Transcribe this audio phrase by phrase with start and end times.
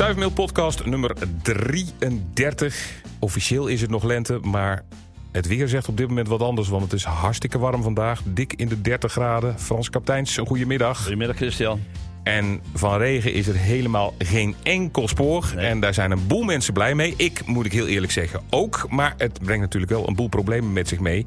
[0.00, 3.02] Stuifmeel podcast nummer 33.
[3.18, 4.84] Officieel is het nog lente, maar
[5.32, 6.68] het weer zegt op dit moment wat anders.
[6.68, 8.22] Want het is hartstikke warm vandaag.
[8.24, 9.58] Dik in de 30 graden.
[9.58, 11.02] Frans Kapteins, een goedemiddag.
[11.02, 11.80] Goedemiddag Christian.
[12.22, 15.52] En van regen is er helemaal geen enkel spoor.
[15.56, 15.66] Nee.
[15.66, 17.14] En daar zijn een boel mensen blij mee.
[17.16, 18.86] Ik, moet ik heel eerlijk zeggen, ook.
[18.88, 21.26] Maar het brengt natuurlijk wel een boel problemen met zich mee.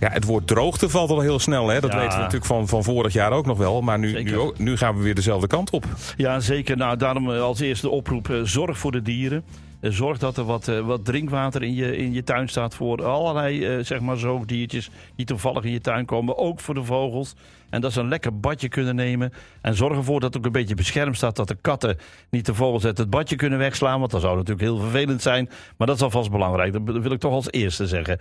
[0.00, 1.68] Ja, het woord droogte valt al heel snel.
[1.68, 1.80] Hè?
[1.80, 1.96] Dat Ja.
[1.98, 3.80] weten we natuurlijk van, van vorig jaar ook nog wel.
[3.80, 5.84] Maar nu, nu, ook- nu gaan we weer dezelfde kant op.
[6.16, 6.76] Ja, zeker.
[6.76, 9.44] Nou, daarom eh, als eerste de oproep: eh, zorg voor de dieren.
[9.80, 13.04] Eh, Zorg dat er wat, eh, wat drinkwater in je, in je tuin staat voor
[13.04, 16.38] allerlei eh, zeg maar zoogdiertjes die toevallig in je tuin komen.
[16.38, 17.34] Ook voor de vogels.
[17.70, 19.32] En dat ze een lekker badje kunnen nemen.
[19.60, 21.36] En zorg ervoor dat het ook een beetje beschermd staat.
[21.36, 21.98] Dat de katten
[22.30, 23.98] niet de vogels uit het badje kunnen wegslaan.
[23.98, 25.50] Want dat zou natuurlijk heel vervelend zijn.
[25.76, 26.72] Maar dat is alvast belangrijk.
[26.72, 28.18] Dat wil ik toch als eerste zeggen.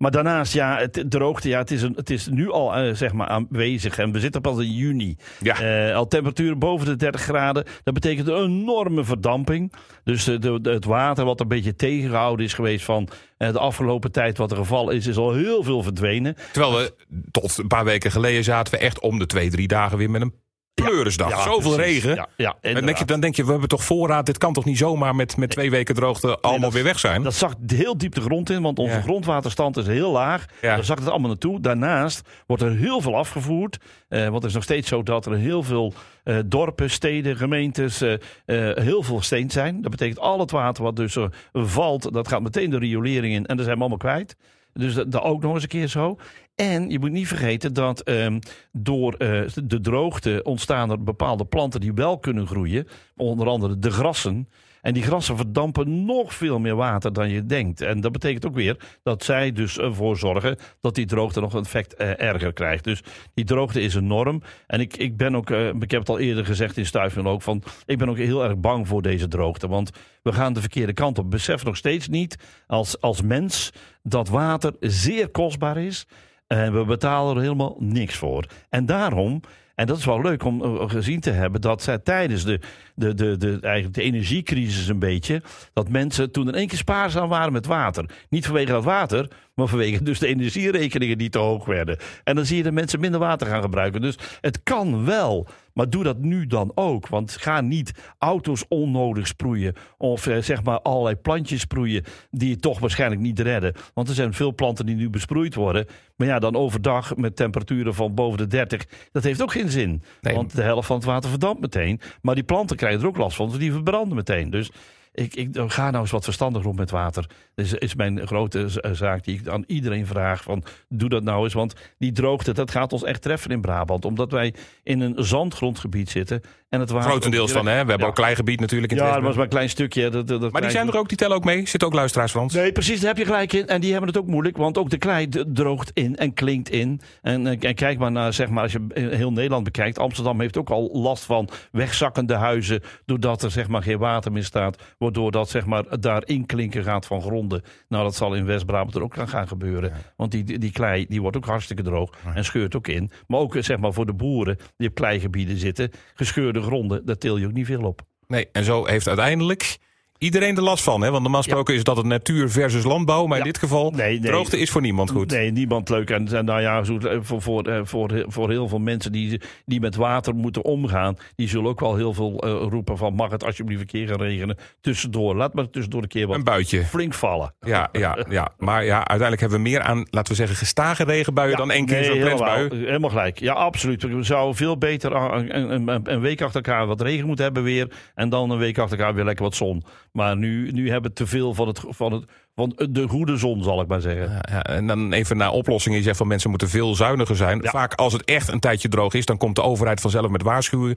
[0.00, 3.12] Maar daarnaast, ja, het droogte, ja, het is, een, het is nu al eh, zeg
[3.12, 3.98] maar aanwezig.
[3.98, 5.16] En we zitten pas in juni.
[5.40, 5.60] Ja.
[5.88, 7.64] Eh, al temperaturen boven de 30 graden.
[7.84, 9.72] Dat betekent een enorme verdamping.
[10.04, 14.12] Dus de, de- het water wat een beetje tegengehouden is geweest van eh, de afgelopen
[14.12, 16.36] tijd wat er gevallen is, is al heel veel verdwenen.
[16.52, 16.94] Terwijl we
[17.30, 20.22] tot een paar weken geleden zaten we echt om de twee, drie dagen weer met
[20.22, 20.34] een
[20.82, 21.28] pleurisdag.
[21.30, 22.02] Ja, Zoveel precies.
[22.04, 22.14] regen.
[22.16, 23.08] Ja, En dan denk, je, inderdaad.
[23.08, 24.26] dan denk je, we hebben toch voorraad.
[24.26, 27.22] Dit kan toch niet zomaar met, met twee weken droogte allemaal dat- weer weg zijn?
[27.22, 30.46] Dat zakt heel diep de grond in, want onze grondwaterstand is heel laag.
[30.60, 31.60] Daar zakt het allemaal naartoe.
[31.60, 33.78] Daarnaast wordt er heel veel afgevoerd.
[34.08, 35.92] Eh, want het is nog steeds zo dat er heel veel
[36.24, 39.82] eh, dorpen, steden, gemeentes eh, eh, heel veel steen zijn.
[39.82, 43.46] Dat betekent al het water wat dus eh, valt, dat gaat meteen de riolering in.
[43.46, 44.36] En daar zijn we allemaal kwijt.
[44.72, 46.16] Dus dat, ook nog eens een keer zo.
[46.54, 48.38] En je moet niet vergeten dat ehm,
[48.72, 52.86] door eh, de droogte ontstaan er bepaalde planten die wel kunnen groeien.
[53.16, 54.48] Onder andere de grassen.
[54.80, 57.80] En die grassen verdampen nog veel meer water dan je denkt.
[57.80, 61.62] En dat betekent ook weer dat zij dus ervoor zorgen dat die droogte nog een
[61.62, 62.84] effect eh, erger krijgt.
[62.84, 63.02] Dus
[63.34, 64.42] die droogte is enorm.
[64.66, 67.42] En ik, ik ben ook, eh, ik heb het al eerder gezegd in Stuifmeel ook,
[67.42, 69.68] van ik ben ook heel erg bang voor deze droogte.
[69.68, 69.90] Want
[70.22, 71.30] we gaan de verkeerde kant op.
[71.30, 72.36] Besef nog steeds niet
[72.66, 76.06] als, als mens dat water zeer kostbaar is.
[76.46, 78.46] En we betalen er helemaal niks voor.
[78.68, 79.40] En daarom,
[79.80, 82.60] en dat is wel leuk om gezien te hebben, dat zij tijdens de,
[82.94, 85.42] de, de, de, eigenlijk de energiecrisis een beetje,
[85.72, 88.04] dat mensen toen in één keer spaarzaam waren met water.
[88.28, 91.98] Niet vanwege dat water, maar vanwege dus de energierekeningen die te hoog werden.
[92.24, 94.00] En dan zie je dat mensen minder water gaan gebruiken.
[94.00, 95.48] Dus het kan wel.
[95.72, 97.08] Maar doe dat nu dan ook.
[97.08, 99.74] Want ga niet auto's onnodig sproeien.
[99.96, 103.74] Of eh, zeg maar allerlei plantjes sproeien die je toch waarschijnlijk niet redden.
[103.94, 105.86] Want er zijn veel planten die nu besproeid worden.
[106.16, 108.86] Maar ja, dan overdag met temperaturen van boven de 30.
[109.12, 110.02] Dat heeft ook geen zin.
[110.20, 110.34] Nee.
[110.34, 112.00] Want de helft van het water verdampt meteen.
[112.22, 113.48] Maar die planten krijgen er ook last van.
[113.48, 114.50] Want die verbranden meteen.
[114.50, 114.70] Dus
[115.12, 117.26] ik, ik ga nou eens wat verstandig om met water.
[117.54, 120.42] Dat is, is mijn grote eh, zaak die ik aan iedereen vraag.
[120.42, 121.52] Van, doe dat nou eens.
[121.54, 124.04] Want die droogte, dat gaat ons echt treffen in Brabant.
[124.04, 126.40] Omdat wij in een zandgrondgebied zitten.
[126.68, 127.72] En het water Grotendeels van, hè?
[127.72, 128.06] We hebben Ja.
[128.06, 130.10] ook kleigebied natuurlijk in Ja, dat was maar een klein stukje.
[130.10, 131.68] Dat, dat, Maar die zijn er ook, die tellen ook mee.
[131.68, 132.54] Zitten ook luisteraars van ons.
[132.54, 133.66] Nee, precies, daar heb je gelijk in.
[133.66, 137.00] En die hebben het ook moeilijk, want ook de klei droogt in en klinkt in.
[137.22, 139.98] En, eh, en kijk maar naar, zeg maar, als je eh, heel Nederland bekijkt.
[139.98, 142.82] Amsterdam heeft ook al last van wegzakkende huizen.
[143.06, 144.82] Doordat er zeg maar geen water meer staat.
[145.00, 147.62] Waardoor dat zeg maar daar inklinken gaat van gronden.
[147.88, 149.92] Nou, dat zal in West-Brabant er ook gaan- gaan gebeuren.
[150.16, 153.10] Want die, die, klei die wordt ook hartstikke droog en scheurt ook in.
[153.26, 155.90] Maar ook zeg maar voor de boeren die op kleigebieden zitten.
[156.14, 158.02] Gescheurde gronden, daar til je ook niet veel op.
[158.26, 159.78] Nee, en zo heeft uiteindelijk
[160.20, 161.00] iedereen er last van.
[161.02, 161.10] Hè?
[161.10, 163.26] Want normaal gesproken is dat het natuur versus landbouw.
[163.26, 164.30] Maar in dit geval, Nee, nee.
[164.30, 165.30] droogte is voor niemand goed.
[165.30, 166.10] Nee, niemand leuk.
[166.10, 169.40] En, en nou ja, zo, eh, voor, voor, eh, voor, voor heel veel mensen die,
[169.66, 173.30] die met water moeten omgaan, die zullen ook wel heel veel eh, roepen van mag
[173.30, 174.56] het alsjeblieft een keer gaan regenen.
[174.80, 176.84] Tussendoor, laat maar tussendoor een keer Een wat buitje.
[176.84, 177.54] flink vallen.
[177.60, 178.48] Ja, ja, ja.
[178.58, 181.96] Maar ja, uiteindelijk hebben we meer aan, laten we zeggen, gestage regenbuien dan één keer
[181.96, 182.84] Nee, zo'n helemaal, plensbui.
[182.84, 183.38] helemaal gelijk.
[183.40, 184.02] Ja, absoluut.
[184.02, 187.62] We zouden veel beter een, een, een, een week achter elkaar wat regen moeten hebben
[187.62, 187.90] weer.
[188.14, 189.82] En dan een week achter elkaar weer lekker wat zon.
[190.12, 192.24] Maar nu, nu hebben te veel van, het, van, het,
[192.60, 194.30] van de goede zon, zal ik maar zeggen.
[194.30, 195.98] Ja, ja, en dan even naar oplossingen.
[195.98, 197.58] Je zegt van mensen moeten veel zuiniger zijn.
[197.62, 197.70] Ja.
[197.70, 200.96] Vaak als het echt een tijdje droog is, dan komt de overheid vanzelf met waarschuwingen.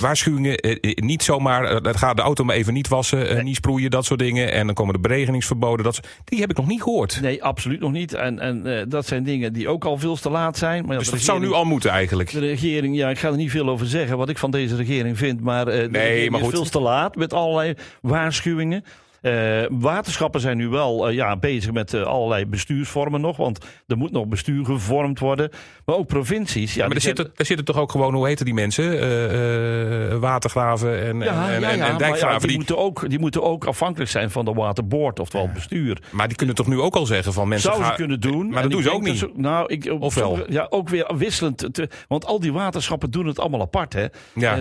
[0.00, 3.34] Waarschuwingen, eh, eh, niet zomaar, eh, dat gaat de auto maar even niet wassen, eh,
[3.34, 3.42] Nee.
[3.42, 4.52] niet sproeien, dat soort dingen.
[4.52, 5.84] En dan komen de beregeningsverboden.
[5.84, 7.20] Dat, die heb ik nog niet gehoord.
[7.20, 8.14] Nee, absoluut nog niet.
[8.14, 10.86] En, en eh, dat zijn dingen die ook al veel te laat zijn.
[10.86, 12.30] Maar dus dat zou nu al moeten eigenlijk.
[12.30, 15.18] De regering, ja, ik ga er niet veel over zeggen wat ik van deze regering
[15.18, 15.40] vind.
[15.40, 18.84] Maar eh, de Nee, maar is veel te laat met allerlei waarschuwingen.
[19.24, 23.36] Eh, waterschappen zijn nu wel eh, ja, bezig met eh, allerlei bestuursvormen nog.
[23.36, 25.50] Want er moet nog bestuur gevormd worden.
[25.84, 26.74] Maar ook provincies.
[26.74, 30.20] Ja, maar er zitten, er zitten toch ook gewoon, hoe heten die mensen?
[30.20, 32.38] Watergraven en, ja, en, en, en dijkgraven.
[32.38, 35.98] die, die, moeten ook, die moeten ook afhankelijk zijn van de waterboard, oftewel het bestuur.
[36.10, 37.72] maar die kunnen toch nu ook al zeggen van mensen...
[37.72, 38.48] Zou ze kunnen doen.
[38.48, 39.18] Maar dat doen ze ook niet.
[39.18, 40.28] ze- nou, ik, op Of wel?
[40.28, 41.68] sommige- Ja, ook weer wisselend.
[41.74, 43.92] te- want al die waterschappen doen het allemaal apart.
[43.92, 44.06] Hè.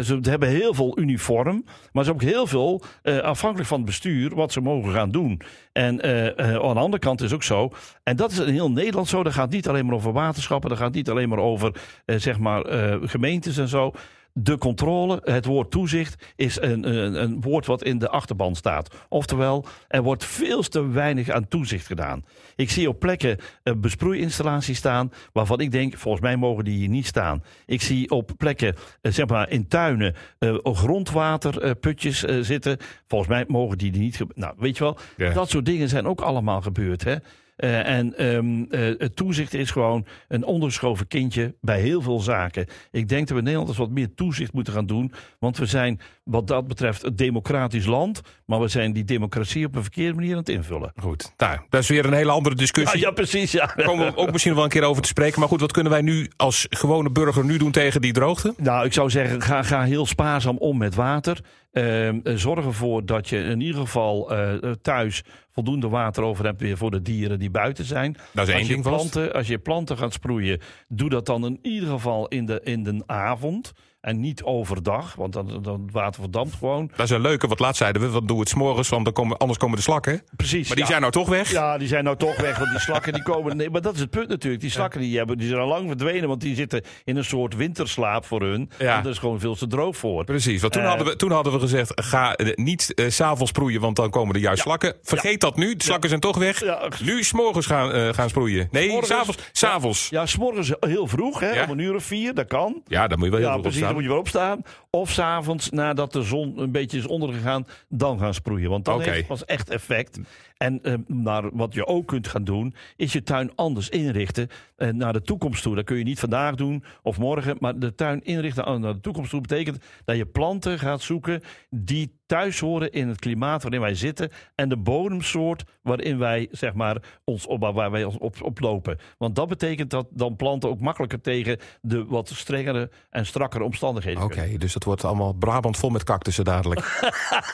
[0.03, 1.63] Ze hebben heel veel uniform.
[1.91, 2.83] Maar ze hebben ook heel veel
[3.23, 5.41] afhankelijk van het bestuur wat ze mogen gaan doen.
[5.71, 7.69] En eh, eh, aan de andere kant is ook zo.
[8.03, 9.23] En dat is in heel Nederland zo.
[9.23, 10.69] Dat gaat niet alleen maar over waterschappen.
[10.69, 12.65] Dat gaat niet alleen maar over eh, zeg maar,
[13.01, 13.91] gemeentes en zo.
[14.35, 18.95] De controle, het woord toezicht, is een, een, een woord wat in de achterban staat.
[19.09, 22.25] Oftewel, er wordt veel te weinig aan toezicht gedaan.
[22.55, 26.89] Ik zie op plekken eh, besproeiinstallaties staan waarvan ik denk, volgens mij mogen die hier
[26.89, 27.43] niet staan.
[27.65, 32.77] Ik zie op plekken, eh, zeg maar in tuinen, eh, grondwaterputjes zitten.
[33.07, 34.19] Volgens mij mogen die er niet.
[34.35, 35.33] Nou, weet je wel, Ja.
[35.33, 37.03] dat soort dingen zijn ook allemaal gebeurd.
[37.03, 37.15] Hè?
[37.63, 42.65] Eh, en ehm, eh, het toezicht is gewoon een ondergeschoven kindje bij heel veel zaken.
[42.91, 45.13] Ik denk dat we Nederlanders wat meer toezicht moeten gaan doen.
[45.39, 48.21] Want we zijn wat dat betreft een democratisch land.
[48.45, 50.91] Maar we zijn die democratie op een verkeerde manier aan het invullen.
[50.95, 52.99] Goed, nou, dat is weer een hele andere Ja, discussie.
[52.99, 53.51] ja precies.
[53.51, 53.73] Ja.
[53.75, 55.39] Daar komen we ook misschien wel een keer over te spreken.
[55.39, 58.53] Maar goed, wat kunnen wij nu als gewone burger nu doen tegen die droogte?
[58.57, 61.39] Nou, ik zou zeggen, ga, ga heel spaarzaam om met water.
[61.73, 66.45] Ehm, eh, zorg ervoor dat je in ieder geval eh, eh, thuis voldoende water over
[66.45, 68.17] hebt weer voor de dieren die buiten zijn.
[68.31, 69.11] Dat is één als, je ding vast.
[69.11, 72.83] planten, als je planten gaat sproeien, doe dat dan in ieder geval in de, in
[72.83, 73.71] de avond.
[74.03, 76.91] En niet overdag, want dan, dan water verdampt gewoon.
[76.95, 78.09] Dat is een leuke, wat laatst zeiden we.
[78.09, 80.21] Wat doen we het s'morgens, want dan komen, anders komen de slakken.
[80.35, 80.67] Precies.
[80.67, 80.89] Maar die ja.
[80.89, 81.51] zijn nou toch weg?
[81.51, 83.57] Ja, die zijn nou toch weg, want die slakken die komen...
[83.57, 84.61] Nee, maar dat is het punt natuurlijk.
[84.61, 87.55] Die slakken die hebben, die zijn al lang verdwenen, want die zitten in een soort
[87.55, 88.69] winterslaap voor hun.
[88.77, 88.93] Ja.
[88.93, 90.23] Want er is gewoon veel te droog voor.
[90.23, 90.87] Precies, want toen, Eh.
[90.87, 94.35] hadden we, toen hadden we gezegd, ga eh, niet s s'avonds sproeien, want dan komen
[94.35, 94.95] er juist slakken.
[95.03, 96.63] Vergeet dat nu, de slakken zijn toch weg.
[96.63, 96.87] Ja.
[97.03, 98.67] Nu s'morgens gaan, gaan sproeien.
[98.71, 99.49] Nee, s'avonds.
[99.51, 100.09] S'avonds.
[100.09, 100.19] Ja.
[100.19, 101.63] Ja, s'morgens heel vroeg, hè, Ja.
[101.63, 102.81] om een uur of vier, dat kan.
[102.87, 104.61] dan moet je wel heel Ja, veel precies, dan moet je wel opstaan.
[104.89, 108.69] Of s'avonds, nadat de zon een beetje is ondergegaan, dan gaan sproeien.
[108.69, 109.03] Want dan Oké.
[109.03, 110.19] heeft het pas echt effect.
[110.63, 115.13] En maar wat je ook kunt gaan doen, is je tuin anders inrichten eh, naar
[115.13, 115.75] de toekomst toe.
[115.75, 119.29] Dat kun je niet vandaag doen of morgen, maar de tuin inrichten naar de toekomst
[119.29, 123.95] toe betekent dat je planten gaat zoeken die thuis horen in het klimaat waarin wij
[123.95, 128.97] zitten en de bodemsoort waarin wij zeg maar ons op, waar wij ons op, oplopen.
[129.17, 134.23] Want dat betekent dat dan planten ook makkelijker tegen de wat strengere en strakkere omstandigheden
[134.23, 136.81] Oké, dus dat wordt allemaal Brabant vol met cactussen dadelijk.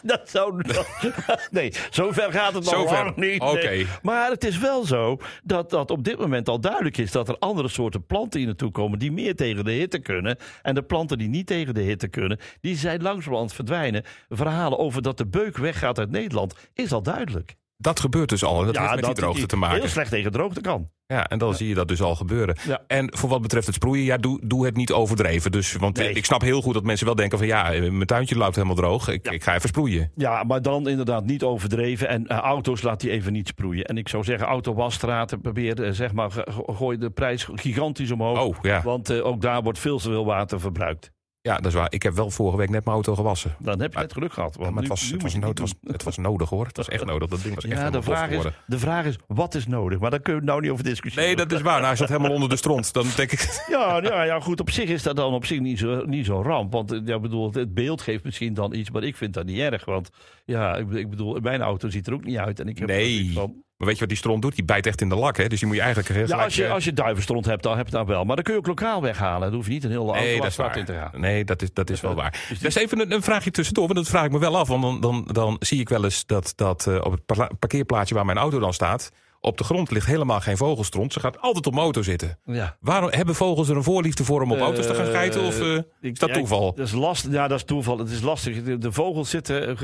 [0.03, 0.63] Dat zou.
[1.51, 2.73] nee, zover gaat het nog.
[3.03, 3.63] Lang niet.
[3.63, 3.87] nee.
[4.01, 7.37] Maar het is wel zo dat, dat op dit moment al duidelijk is dat er
[7.37, 10.37] andere soorten planten hier naartoe komen die meer tegen de hitte kunnen.
[10.61, 14.03] En de planten die niet tegen de hitte kunnen, die zijn langzaam aan het verdwijnen.
[14.29, 17.55] Verhalen over dat de beuk weggaat uit Nederland is al duidelijk.
[17.81, 19.79] Dat gebeurt dus al en dat heeft met die droogte te maken.
[19.79, 20.89] heel slecht tegen droogte kan.
[21.05, 22.55] Ja, en dan zie je dat dus al gebeuren.
[22.65, 22.81] Ja.
[22.87, 25.51] En voor wat betreft het sproeien, ja, doe, doe het niet overdreven.
[25.51, 26.13] Dus, want Nee.
[26.13, 28.75] ik snap heel goed dat mensen wel denken van ja, eh, mijn tuintje loopt helemaal
[28.75, 29.07] droog.
[29.07, 29.31] Ik, Ja.
[29.31, 30.11] ik ga even sproeien.
[30.15, 32.07] Ja, maar dan inderdaad niet overdreven.
[32.09, 33.85] En eh, auto's laat die even niet sproeien.
[33.85, 36.31] En ik zou zeggen, autowasstraten, probeer eh, zeg maar,
[36.65, 38.39] gooi de prijs gigantisch omhoog.
[38.39, 38.81] Oh ja.
[38.81, 41.11] Want ook daar wordt veel te veel water verbruikt.
[41.49, 41.87] Ja, dat is waar.
[41.89, 43.55] Ik heb wel vorige week net mijn auto gewassen.
[43.59, 44.55] Dan heb je net geluk gehad.
[44.55, 46.65] Want maar het was, nu het, was nood, het, het was, het nodig hoor.
[46.65, 47.29] Het was echt nodig.
[47.29, 49.99] Dat ding was echt Ja, de vraag, is, de vraag is, wat is nodig?
[49.99, 51.25] Maar daar kunnen we het nou niet over discussiëren.
[51.25, 51.73] Nee, dat is waar.
[51.75, 52.93] Nou, hij zat helemaal onder de stront.
[52.93, 53.47] Dan denk ik.
[53.69, 54.59] Ja, ja, ja, goed.
[54.59, 56.71] Op zich is dat dan op zich niet zo, niet zo ramp.
[56.71, 59.59] Want eh, ja, bedoel, het beeld geeft misschien dan iets, maar ik vind dat niet
[59.59, 59.85] erg.
[59.85, 60.09] Want
[60.45, 62.59] ja, ik, ik bedoel, mijn auto ziet er ook niet uit.
[62.59, 63.31] En ik heb Nee.
[63.33, 63.63] van.
[63.79, 64.55] Maar weet je wat die stront doet?
[64.55, 65.37] Die bijt echt in de lak.
[65.37, 65.47] Hè?
[65.47, 66.29] Dus die moet je eigenlijk gelijk...
[66.29, 68.23] Ja, als je, eh, als je duivenstront hebt, dan heb je dat wel.
[68.23, 69.47] Maar dan kun je ook lokaal weghalen.
[69.47, 71.21] Dan hoef je niet een hele auto Nee, dat in te gaan.
[71.21, 72.45] Nee, dat is, dat is wel waar.
[72.49, 74.67] Dus Dus even een, een vraagje tussendoor, want dat vraag ik me wel af.
[74.67, 78.25] Want dan, dan, dan zie ik wel eens dat, dat eh, op het parkeerplaatsje waar
[78.25, 79.11] mijn auto dan staat...
[79.39, 81.13] op de grond ligt helemaal geen vogelstront.
[81.13, 82.39] Ze gaat altijd op auto zitten.
[82.45, 82.77] Ja.
[82.79, 85.41] Waarom hebben vogels er een voorliefde voor om op auto's te gaan Eh, schijten?
[85.43, 85.59] Of
[86.01, 86.73] is dat ja, toeval?
[86.75, 87.31] Dat is lastig.
[87.31, 87.97] Ja, dat is toeval.
[87.97, 88.63] Het is lastig.
[88.63, 89.77] De, de vogels zitten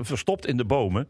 [0.00, 1.08] verstopt in de bomen.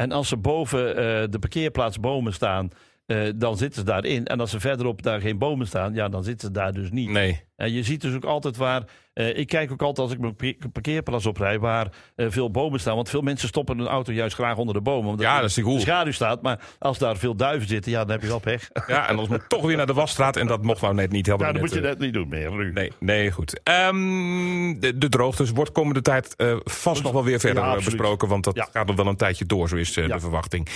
[0.00, 2.70] En als ze boven eh, de parkeerplaats bomen staan,
[3.06, 4.26] eh, dan zitten ze daarin.
[4.26, 7.08] En als ze verderop daar geen bomen staan, ja, dan zitten ze daar dus niet.
[7.08, 7.42] Nee.
[7.60, 8.82] En je ziet dus ook altijd waar.
[9.12, 12.80] eh, ik kijk ook altijd als ik mijn parkeer- parkeerplaats oprij waar eh, veel bomen
[12.80, 12.94] staan.
[12.94, 15.10] Want veel mensen stoppen hun auto juist graag onder de bomen.
[15.10, 16.42] Omdat Ja, dat is de schaduw staat.
[16.42, 18.70] Maar als daar veel duiven zitten, ja, dan heb je wel pech.
[18.86, 20.36] Ja, en dan moet toch weer naar de wasstraat.
[20.36, 21.26] En dat mocht nou net niet.
[21.26, 22.50] Helemaal Ja, dan net, moet je eh, dat niet doen meer.
[22.50, 22.74] Ruud.
[22.74, 23.60] Nee, nee, goed.
[23.62, 27.84] Ehm, de, de droogtes wordt komende tijd eh, vast nog wel weer verder Ja, eh,
[27.84, 28.28] besproken.
[28.28, 28.68] Want dat Ja.
[28.72, 30.68] gaat nog wel een tijdje door, zo is eh, de verwachting.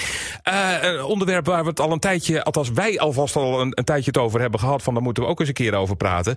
[0.43, 3.85] Eh, een onderwerp waar we het al een tijdje, althans wij alvast al een, een
[3.85, 4.83] tijdje het over hebben gehad.
[4.83, 6.37] Van daar moeten we ook eens een keer over praten.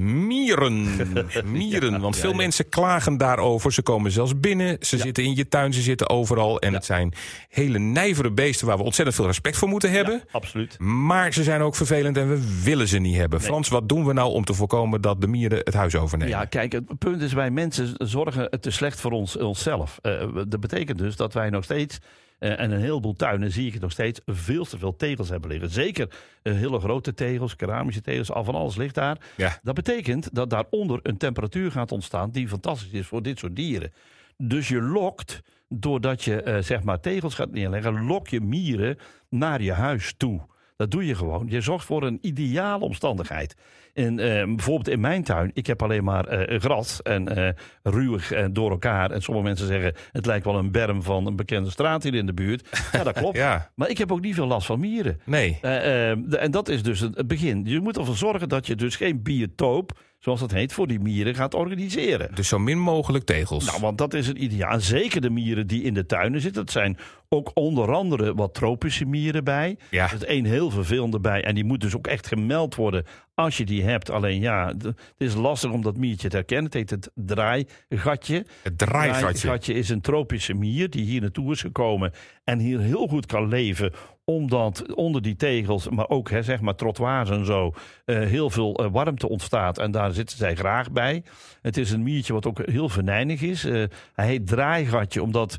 [0.00, 0.86] Mieren.
[1.44, 2.00] Mieren.
[2.00, 3.72] Want veel mensen klagen daarover.
[3.72, 4.76] Ze komen zelfs binnen.
[4.80, 5.72] Ze zitten in je tuin.
[5.72, 6.60] Ze zitten overal.
[6.60, 7.12] En het zijn
[7.48, 10.22] hele nijvere beesten waar we ontzettend veel respect voor moeten hebben.
[10.30, 10.78] absoluut.
[10.78, 13.40] Maar ze zijn ook vervelend en we willen ze niet hebben.
[13.40, 16.34] Frans, wat doen we nou om te voorkomen dat de mieren het huis overnemen?
[16.34, 19.98] Ja, kijk, het punt is, wij mensen zorgen te slecht voor ons, onszelf.
[20.02, 21.98] Uh, dat betekent dus dat wij nog steeds
[22.42, 25.70] uh, en een heleboel tuinen zie ik nog steeds veel te veel tegels hebben liggen.
[25.70, 26.08] Zeker
[26.42, 29.18] uh, hele grote tegels, keramische tegels, al van alles ligt daar.
[29.36, 29.58] Ja.
[29.62, 33.92] Dat betekent dat daaronder een temperatuur gaat ontstaan die fantastisch is voor dit soort dieren.
[34.36, 38.96] Dus je lokt, doordat je uh, zeg maar tegels gaat neerleggen, lok je mieren
[39.28, 40.40] naar je huis toe.
[40.82, 41.46] Dat doe je gewoon.
[41.48, 43.56] Je zorgt voor een ideale omstandigheid.
[43.94, 47.48] En, uh, bijvoorbeeld in mijn tuin, ik heb alleen maar uh, gras en uh,
[47.82, 49.10] ruwig en door elkaar.
[49.10, 52.26] En sommige mensen zeggen, het lijkt wel een berm van een bekende straat hier in
[52.26, 52.68] de buurt.
[52.92, 53.36] Ja, dat klopt.
[53.36, 53.70] ja.
[53.74, 55.20] Maar ik heb ook niet veel last van mieren.
[55.24, 55.58] Nee.
[55.60, 57.64] en dat is dus het begin.
[57.64, 61.34] Je moet ervoor zorgen dat je dus geen biotoop zoals dat heet, voor die mieren
[61.34, 62.34] gaat organiseren.
[62.34, 63.64] Dus zo min mogelijk tegels.
[63.64, 64.80] Nou, want dat is het ideaal.
[64.80, 66.62] Zeker de mieren die in de tuinen zitten.
[66.62, 66.98] Het zijn
[67.28, 69.76] ook onder andere wat tropische mieren bij.
[69.90, 70.04] Ja.
[70.04, 71.44] Er is één heel vervelende bij.
[71.44, 74.10] En die moet dus ook echt gemeld worden als je die hebt.
[74.10, 76.64] Alleen ja, het is lastig om dat miertje te herkennen.
[76.64, 78.46] Het heet het draaigatje.
[78.62, 79.26] Het draaigatje.
[79.26, 82.12] Het draaigatje is een tropische mier die hier naartoe is gekomen.
[82.44, 83.92] En hier heel goed kan leven
[84.24, 87.72] omdat onder die tegels, maar ook hè, zeg maar trottoirs en zo,
[88.06, 89.78] uh, heel veel uh, warmte ontstaat.
[89.78, 91.22] En daar zitten zij graag bij.
[91.62, 93.64] Het is een miertje wat ook heel venijnig is.
[93.64, 95.56] Uh, hij heet draaigatje omdat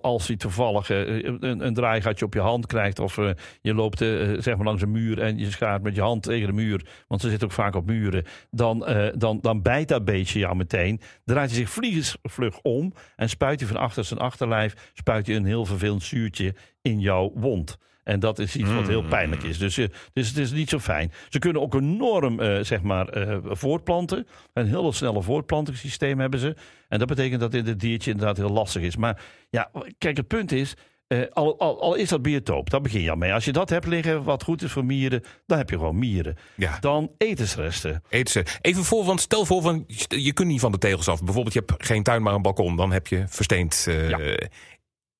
[0.00, 2.98] als hij toevallig een, een, draaigatje op je hand krijgt...
[2.98, 3.16] of
[3.60, 3.98] je loopt
[4.38, 6.86] zeg maar langs een muur en je schaart met je hand tegen de muur...
[7.08, 11.00] want ze zit ook vaak op muren, dan, dan, dan bijt dat beestje jou meteen.
[11.24, 14.90] Draait hij zich vliegensvlug om en spuit hij van achter zijn achterlijf...
[14.92, 17.78] spuit hij een heel vervelend zuurtje in jouw wond.
[18.06, 19.58] En dat is iets wat heel pijnlijk is.
[19.58, 21.12] Dus, uh, dus het is niet zo fijn.
[21.28, 24.26] Ze kunnen ook enorm uh, zeg maar, uh, voortplanten.
[24.52, 26.54] Een heel snelle voortplantingssysteem hebben ze.
[26.88, 28.96] En dat betekent dat dit diertje inderdaad heel lastig is.
[28.96, 30.74] Maar ja, kijk, het punt is.
[31.32, 33.32] al, al, al, is dat biotoop, daar begin je al mee.
[33.32, 36.36] Als je dat hebt liggen, wat goed is voor mieren, dan heb je gewoon mieren.
[36.54, 36.78] Ja.
[36.80, 38.02] Dan etensresten.
[38.08, 38.60] Etensresten.
[38.62, 41.22] Even voor, want stel voor, van, je kunt niet van de tegels af.
[41.22, 42.76] Bijvoorbeeld, je hebt geen tuin, maar een balkon.
[42.76, 43.86] Dan heb je versteend.
[44.08, 44.18] Ja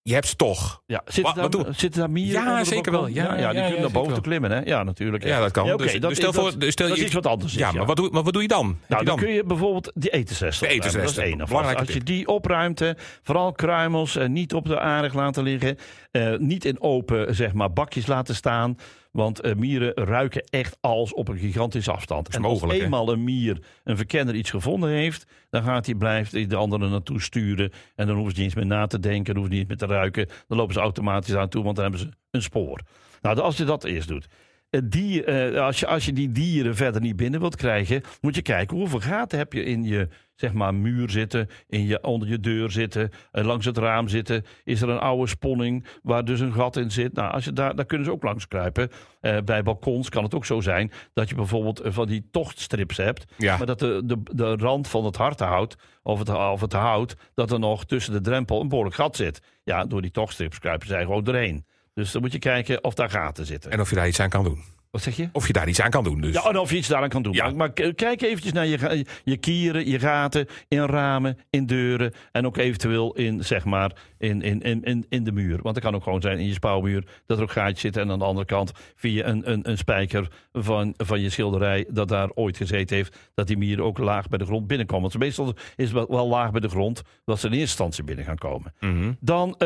[0.06, 0.82] je hebt ze toch.
[0.86, 3.06] Ja, zitten, wat, daar, wat zitten daar mieren Ja, zeker wel.
[3.06, 4.60] Ja, ja, ja, die ja, kunnen naar boven te klimmen, hè?
[4.64, 5.24] Ja, natuurlijk.
[5.24, 5.66] Ja, dat kan.
[5.66, 7.26] Ja, okay, dus, dat, dus stel dat, voor, dus stel dat je, is iets wat
[7.26, 7.54] anders.
[7.54, 8.78] Ja, is, maar wat doe, maar wat doe je dan?
[8.88, 9.16] Nou, dan?
[9.16, 11.48] kun je bijvoorbeeld die etensresten De etensresten, Dat is één.
[11.48, 15.76] belangrijk Als je die opruimt, hè, vooral kruimels, uh, niet op de aardig laten liggen.
[16.12, 18.76] Uh, niet in open zeg maar, bakjes laten staan.
[19.16, 22.34] Want uh, mieren ruiken echt als op een gigantische afstand.
[22.34, 26.56] en als eenmaal een mier, een verkenner, iets gevonden heeft, dan gaat hij blijft de
[26.56, 27.72] anderen naartoe sturen.
[27.94, 29.88] En dan hoeven ze niet eens meer na te denken, dan hoeven ze niet meer
[29.88, 30.28] te ruiken.
[30.48, 32.80] Dan lopen ze automatisch aan toe, want dan hebben ze een spoor.
[33.22, 34.26] Nou, als je dat eerst doet.
[34.70, 38.42] Die, uh, als, je, als je die dieren verder niet binnen wilt krijgen, moet je
[38.42, 42.40] kijken hoeveel gaten heb je in je zeg maar, muur zitten, in je, onder je
[42.40, 44.44] deur zitten, uh, langs het raam zitten.
[44.64, 47.12] Is er een oude sponning waar dus een gat in zit?
[47.12, 48.90] Nou, als je daar, daar kunnen ze ook langs kruipen.
[49.20, 53.24] Uh, bij balkons kan het ook zo zijn dat je bijvoorbeeld van die tochtstrips hebt,
[53.36, 53.56] ja.
[53.56, 57.50] maar dat de, de, de rand van het hartenhout of het, of het hout, dat
[57.50, 59.40] er nog tussen de drempel een behoorlijk gat zit.
[59.64, 61.64] Ja, door die tochtstrips kruipen zij gewoon doorheen.
[61.96, 63.70] Dus dan moet je kijken of daar gaten zitten.
[63.70, 64.62] En of je daar iets aan kan doen.
[64.90, 65.28] Wat zeg je?
[65.32, 66.20] Of je daar iets aan kan doen.
[66.20, 66.34] Dus.
[66.34, 67.32] Ja, en of je iets daaraan kan doen.
[67.32, 67.44] Ja.
[67.44, 72.12] Maar, maar, kijk eventjes naar je, je kieren, je gaten, in ramen, in deuren.
[72.32, 75.58] En ook eventueel in, zeg maar, in, in, in, in de muur.
[75.62, 78.02] Want het kan ook gewoon zijn in je spouwmuur dat er ook gaatjes zitten.
[78.02, 82.08] En aan de andere kant via een, een, een spijker van, van je schilderij dat
[82.08, 83.16] daar ooit gezeten heeft.
[83.34, 85.08] Dat die mieren ook laag bij de grond binnenkomen.
[85.10, 88.04] Want meestal is het wel, wel laag bij de grond dat ze in eerste instantie
[88.04, 88.74] binnen gaan komen.
[88.80, 89.16] Mm -hmm.
[89.20, 89.58] Dan uh,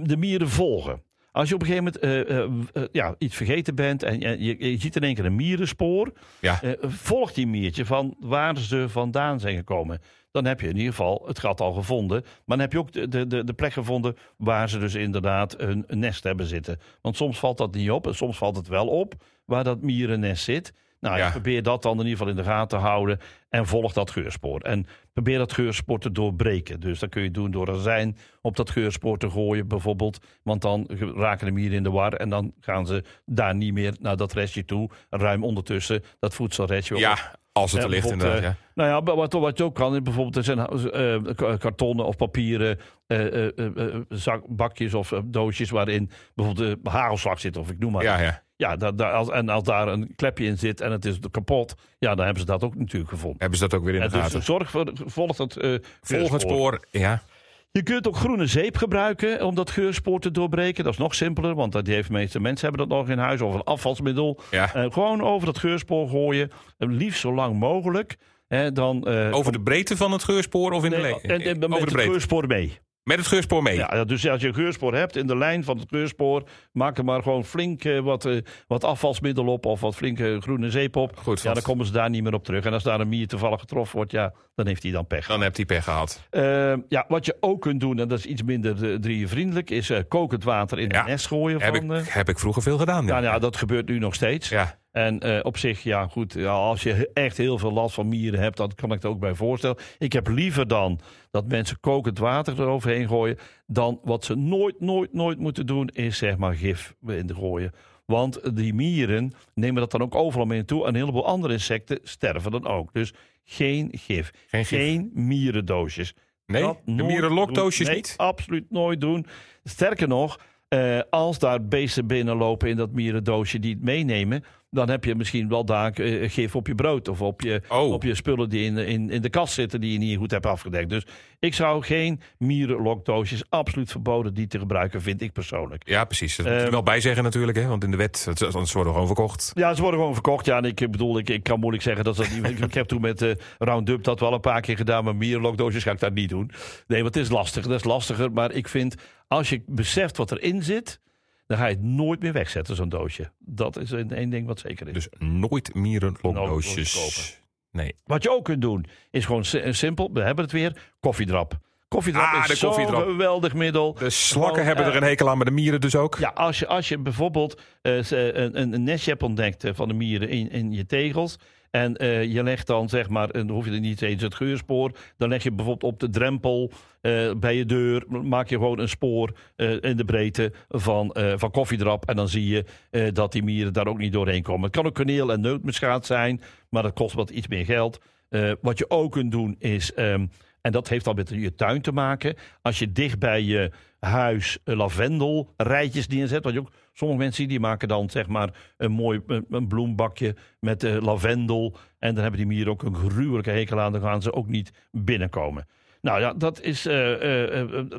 [0.00, 1.06] de mieren volgen.
[1.32, 4.56] Als je op een gegeven moment uh, uh, uh, ja, iets vergeten bent en je,
[4.70, 6.60] je, ziet in één keer een mierenspoor, ja.
[6.80, 10.00] volg die miertje van waar ze vandaan zijn gekomen.
[10.30, 12.22] Dan heb je in ieder geval het gat al gevonden.
[12.22, 15.84] Maar dan heb je ook de, de, de plek gevonden waar ze dus inderdaad een,
[15.86, 16.80] een nest hebben zitten.
[17.00, 20.44] Want soms valt dat niet op en soms valt het wel op waar dat mierennest
[20.44, 20.72] zit.
[21.00, 21.30] Nou, ja.
[21.30, 24.60] probeer dat dan in ieder geval in de gaten te houden en volg dat geurspoor.
[24.60, 26.80] En probeer dat geurspoor te doorbreken.
[26.80, 30.18] Dus dat kun je doen door azijn op dat geurspoor te gooien bijvoorbeeld.
[30.42, 30.86] Want dan
[31.16, 34.32] raken de mieren in de war en dan gaan ze daar niet meer naar dat
[34.32, 34.90] restje toe.
[35.10, 37.00] Ruim ondertussen dat voedselrestje op.
[37.00, 37.16] Ja,
[37.52, 38.42] als het er ligt inderdaad.
[38.42, 38.56] Ja.
[38.74, 40.58] Nou ja, wat, wat je ook kan, bijvoorbeeld er zijn
[40.94, 47.78] uh, kartonnen of papieren uh, bakjes of doosjes waarin bijvoorbeeld de hagelslag zit of ik
[47.78, 48.02] noem maar.
[48.02, 48.42] Ja, ja.
[48.58, 51.74] Ja, dat, dat, als, en als daar een klepje in zit en het is kapot,
[51.98, 53.40] ja, dan hebben ze dat ook natuurlijk gevonden.
[53.40, 54.36] Hebben ze dat ook weer in de en gaten?
[54.36, 57.22] Dus zorg voor, volg het, uh, volg het spoor, ja.
[57.70, 60.84] Je kunt ook groene zeep gebruiken om dat geurspoor te doorbreken.
[60.84, 63.40] Dat is nog simpeler, want dat heeft de meeste mensen hebben dat nog in huis.
[63.40, 64.40] Of een afvalsmiddel.
[64.50, 64.74] Ja.
[64.74, 66.50] Eh, gewoon over dat geurspoor gooien.
[66.78, 68.16] Eh, liefst zo lang mogelijk.
[68.48, 71.26] Hè, dan, eh, Over de breedte van het geurspoor of in de nee, lengte?
[71.32, 72.10] en- en met Over de het breedte.
[72.10, 72.78] geurspoor mee.
[73.08, 73.76] Met het geurspoor mee.
[73.76, 77.04] Ja, dus als je een geurspoor hebt in de lijn van het geurspoor, maak er
[77.04, 78.36] maar gewoon flink eh, wat, eh,
[78.66, 81.16] wat afvalsmiddel op of wat flinke groene zeep op.
[81.18, 82.64] Goed, ja, dan komen ze daar niet meer op terug.
[82.64, 85.26] En als daar een mier toevallig getroffen wordt, ja, dan heeft hij dan pech.
[85.26, 86.22] dan hebt hij pech gehad.
[86.30, 89.90] Eh, ja, wat je ook kunt doen, en dat is iets minder uh, drieënvriendelijk, is
[89.90, 91.60] eh, kokend water in Ja, een nest gooien.
[91.62, 93.06] Heb Van, ik, eh, heb ik vroeger veel gedaan.
[93.06, 93.20] ja, Ja.
[93.20, 94.48] nou, dat gebeurt nu nog steeds.
[94.48, 94.78] Ja.
[94.90, 98.40] En eh, op zich, ja goed, ja, als je echt heel veel last van mieren
[98.40, 99.76] hebt, dan kan ik het ook bij voorstellen.
[99.98, 105.12] Ik heb liever dan dat mensen kokend water eroverheen gooien, dan wat ze nooit, nooit,
[105.12, 107.72] nooit moeten doen, is zeg maar gif in de gooien.
[108.04, 110.82] Want die mieren nemen dat dan ook overal mee toe.
[110.82, 112.92] En een heleboel andere insecten sterven dan ook.
[112.92, 113.12] Dus
[113.44, 114.30] geen gif.
[114.46, 114.78] Geen gif.
[114.78, 116.14] Geen mierendoosjes.
[116.46, 117.86] Nee, Dat de mierenlokdoosjes.
[117.86, 118.14] Nee, niet?
[118.16, 119.26] absoluut nooit doen.
[119.64, 125.04] Sterker nog, eh, als daar beesten binnenlopen in dat mierendoosje die het meenemen, dan heb
[125.04, 127.92] je misschien wel daar eh, gif op je brood of op je, Oh.
[127.92, 130.46] op je spullen die in, in, in de kast zitten die je niet goed hebt
[130.46, 130.90] afgedekt.
[130.90, 131.06] Dus
[131.38, 135.88] ik zou geen mierenlokdoosjes absoluut verboden die te gebruiken, vind ik persoonlijk.
[135.88, 136.36] Ja, precies.
[136.36, 137.58] Dat moet je Ehm, wel bij zeggen natuurlijk.
[137.58, 137.66] Hè?
[137.66, 139.50] Want in de wet, anders worden we gewoon verkocht.
[139.54, 140.46] Ja, ze worden gewoon verkocht.
[140.46, 142.60] Ja, en ik bedoel, ik, ik kan moeilijk zeggen dat ze dat niet.
[142.68, 145.90] Ik, heb toen met eh Roundup dat wel een paar keer gedaan, maar mierenlokdoosjes ga
[145.90, 146.50] ik dat niet doen.
[146.86, 147.66] Nee, want het is lastig.
[147.66, 148.32] Dat is lastiger.
[148.32, 148.94] Maar ik vind,
[149.28, 151.00] als je beseft wat erin zit,
[151.48, 153.30] dan ga je het nooit meer wegzetten, zo'n doosje.
[153.38, 154.92] Dat is een- één ding wat zeker is.
[154.94, 156.94] Dus nooit Nooit mierenlokdoosjes.
[156.94, 157.46] kopen.
[157.70, 157.94] Nee.
[158.04, 160.10] Wat je ook kunt doen, is gewoon si- simpel.
[160.12, 160.92] We hebben het weer.
[161.00, 161.58] Koffiedrap.
[161.88, 163.04] Koffiedrap Ah, de is zo'n koffiedrap.
[163.08, 163.94] geweldig middel.
[163.94, 166.16] De slakken Gewoon, hebben eh, er een hekel aan, maar de mieren dus ook.
[166.18, 169.70] Ja, als je, als je bijvoorbeeld eh, ze- een, een, een nestje hebt ontdekt eh,
[169.74, 171.38] van de mieren in, in je tegels.
[171.70, 174.34] En eh, je legt dan zeg maar, en dan hoef je er niet eens het
[174.34, 174.90] geurspoor.
[175.16, 178.04] Dan leg je bijvoorbeeld op de drempel eh, bij je deur.
[178.08, 182.08] Maak je gewoon een spoor eh, in de breedte van, eh, van koffiedrap.
[182.08, 184.62] En dan zie je eh, dat die mieren daar ook niet doorheen komen.
[184.62, 186.40] Het kan ook kaneel en nootmuskaat zijn,
[186.70, 187.98] maar dat kost wat iets meer geld.
[188.28, 189.94] Eh, wat je ook kunt doen is.
[189.94, 190.26] ehm,
[190.68, 192.34] en dat heeft dan met je tuin te maken.
[192.62, 193.70] Als je dicht bij je
[194.00, 196.42] huis eh, lavendelrijtjes neerzet.
[196.42, 200.84] Want je ook, sommige mensen die maken dan zeg maar een mooi een, bloembakje met
[200.84, 201.76] eh, lavendel.
[201.98, 203.92] En dan hebben die mieren ook een gruwelijke hekel aan.
[203.92, 205.66] Dan gaan ze ook niet binnenkomen.
[206.00, 206.94] Nou ja, dat is eh,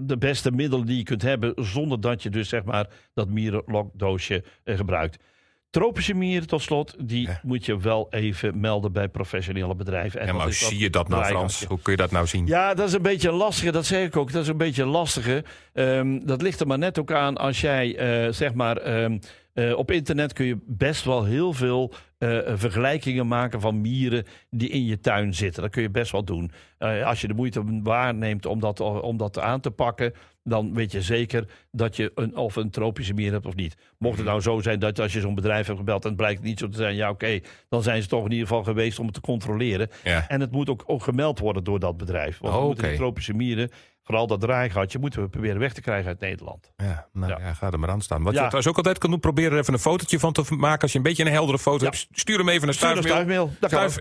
[0.02, 1.54] de beste middel die je kunt hebben.
[1.56, 5.24] Zonder dat je dus zeg maar dat mierenlokdoosje gebruikt.
[5.70, 7.40] Tropische mieren tot slot, die Ja.
[7.44, 10.20] moet je wel even melden bij professionele bedrijven.
[10.20, 11.26] En Ja, maar dat hoe zie je dat nou.
[11.26, 11.64] Frans?
[11.64, 12.46] Hoe kun je dat nou zien?
[12.46, 13.72] Ja, dat is een beetje lastige.
[13.72, 14.32] Dat zeg ik ook.
[14.32, 15.44] Dat is een beetje een lastige.
[15.74, 19.18] Ehm, dat ligt er maar net ook aan als jij, eh, zeg maar, ehm,
[19.60, 24.70] eh, op internet kun je best wel heel veel eh, vergelijkingen maken van mieren die
[24.70, 25.62] in je tuin zitten.
[25.62, 26.52] Dat kun je best wel doen.
[26.78, 30.92] Eh, als je de moeite waarneemt om dat, om dat aan te pakken, dan weet
[30.92, 33.76] je zeker dat je een, of een tropische mier hebt of niet.
[33.98, 36.42] Mocht het nou zo zijn dat als je zo'n bedrijf hebt gebeld en het blijkt
[36.42, 39.06] niet zo te zijn, ja oké, dan zijn ze toch in ieder geval geweest om
[39.06, 39.90] het te controleren.
[40.04, 40.28] Ja.
[40.28, 42.40] En het moet ook, ook gemeld worden door dat bedrijf.
[42.40, 43.70] Want Oh, die tropische mieren,
[44.10, 46.72] vooral dat draaigatje, moeten we proberen weg te krijgen uit Nederland.
[46.78, 47.40] Ja, nou ja.
[47.40, 47.54] Ja.
[47.54, 48.24] ga er maar aan staan.
[48.24, 48.40] Wat Ja.
[48.42, 50.82] je trouwens ook altijd kan doen, probeer er even een fotootje van te maken.
[50.82, 51.92] Als je een beetje een heldere foto Ja.
[51.92, 53.04] hebt, stuur hem even naar stuifmail.
[53.04, 53.52] stuifmail.
[53.62, 54.00] Stuif,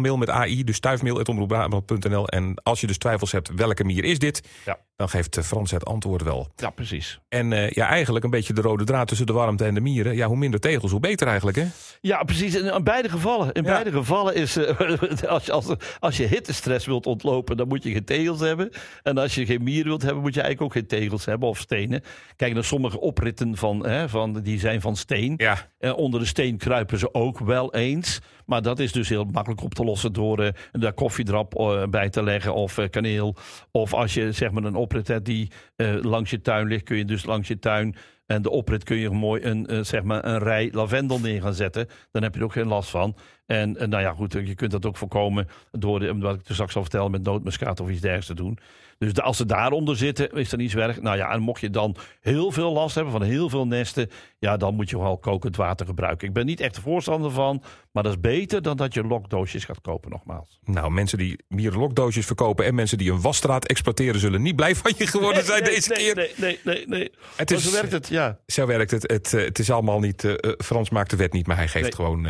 [0.00, 2.28] mail met AI, dus stuifmail.omroepbrabant.nl.
[2.28, 4.48] En als je dus twijfels hebt, welke mier is dit?
[4.96, 6.48] Dan geeft eh, Frans het antwoord wel.
[6.56, 7.20] Ja, precies.
[7.28, 10.16] En eh, ja, eigenlijk een beetje de rode draad tussen de warmte en de mieren.
[10.16, 11.66] Ja, hoe minder tegels, hoe beter eigenlijk, hè?
[12.00, 12.54] Ja, precies.
[12.54, 13.52] In, in beide gevallen.
[13.52, 13.70] In Ja.
[13.72, 14.78] beide gevallen is, eh,
[15.28, 15.66] als, je, als,
[15.98, 18.70] als je hittestress wilt ontlopen, dan moet je geen tegels hebben.
[19.02, 21.58] En als je geen mieren wilt hebben, moet je eigenlijk ook geen tegels hebben of
[21.58, 22.02] stenen.
[22.36, 25.34] Kijk naar sommige opritten van, hè, van die zijn van steen.
[25.36, 28.20] Ja, onder de steen kruipen ze ook wel eens.
[28.46, 32.54] Maar dat is dus heel makkelijk op te lossen door daar koffiedrap bij te leggen
[32.54, 33.36] of kaneel.
[33.70, 37.04] Of als je zeg maar een oprit die eh, langs je tuin ligt, kun je
[37.04, 37.96] dus langs je tuin
[38.26, 41.54] en de oprit kun je mooi een, eh, zeg maar een rij lavendel neer gaan
[41.54, 41.88] zetten.
[42.10, 43.16] Dan heb je er ook geen last van.
[43.46, 46.54] En, eh, nou ja, goed, je kunt dat ook voorkomen door, de, wat ik er
[46.54, 48.58] straks al vertelde, met nootmuskaat of iets dergelijks te doen.
[48.98, 51.00] Dus de- als ze daaronder zitten, is er niets erg.
[51.00, 54.56] Nou ja, en mocht je dan heel veel last hebben van heel veel nesten, ja,
[54.56, 56.28] dan moet je wel kokend water gebruiken.
[56.28, 59.64] Ik ben niet echt de voorstander van, maar dat is beter dan dat je lokdoosjes
[59.64, 60.58] gaat kopen, nogmaals.
[60.64, 64.92] nou, mensen die mierenlokdoosjes verkopen en mensen die een wasstraat exploiteren, zullen niet blij van
[64.96, 66.14] je geworden zijn nee, deze nee, keer.
[66.14, 67.10] Nee, nee, nee, nee.
[67.36, 68.38] Het is, zo werkt het, ja.
[68.46, 69.02] Zo werkt het.
[69.10, 70.24] Het, eh, het is allemaal niet.
[70.24, 71.94] eh, eh, Frans maakt de wet niet, maar hij geeft Nee.
[71.94, 72.26] gewoon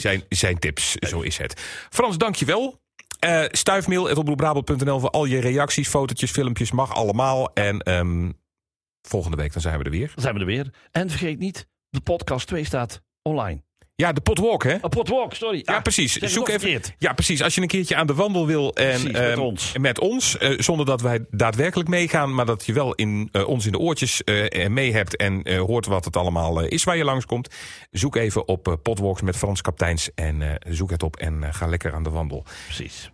[0.00, 0.94] zijn, zijn tips.
[0.94, 1.60] Zo is het.
[1.90, 2.80] Frans, dankjewel.
[3.24, 6.72] Uh, stuifmail.omroepbrabant.nl voor al je reacties, fotootjes, filmpjes.
[6.72, 7.52] Mag allemaal.
[7.54, 8.30] En ehm,
[9.02, 10.06] volgende week dan zijn we er weer.
[10.14, 10.70] Dan zijn we er weer.
[10.90, 13.62] En vergeet niet, de podcast 2 staat online.
[14.02, 14.72] Ja, de potwalk, hè?
[14.72, 15.62] Een potwalk, sorry.
[15.64, 16.16] Ja, Ah, precies.
[16.16, 16.60] Zoek even.
[16.60, 16.94] verkeerd.
[16.98, 17.42] Ja, precies.
[17.42, 19.72] Als je een keertje aan de wandel wil en Precies, met ehm, ons.
[19.80, 23.66] met ons, eh, zonder dat wij daadwerkelijk meegaan, maar dat je wel in, eh, ons
[23.66, 26.96] in de oortjes eh, mee hebt en eh, hoort wat het allemaal eh, is waar
[26.96, 27.48] je langskomt.
[27.90, 31.48] Zoek even op eh, potwalks met Frans Kapteins en eh, zoek het op en eh,
[31.54, 32.44] ga lekker aan de wandel.
[32.64, 33.10] Precies.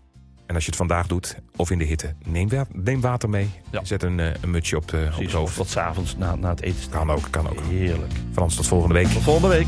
[0.47, 3.51] En als je het vandaag doet, of in de hitte, neem, neem water mee.
[3.71, 3.85] Ja.
[3.85, 5.57] Zet een, eh, een mutsje op, de, op het Of hoofd.
[5.57, 6.91] wat s'avonds na, na het eten.
[6.91, 7.61] Kan ook, kan ook.
[7.69, 8.13] Heerlijk.
[8.33, 9.07] Frans, tot volgende week.
[9.07, 9.67] Tot volgende week.